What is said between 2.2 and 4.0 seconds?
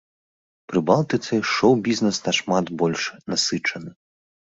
нашмат больш насычаны.